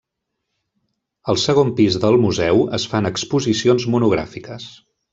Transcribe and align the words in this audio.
Al 1.33 1.39
segon 1.43 1.69
pis 1.81 1.99
del 2.05 2.19
museu 2.25 2.65
es 2.81 2.89
fan 2.95 3.11
exposicions 3.13 3.89
monogràfiques. 3.97 4.71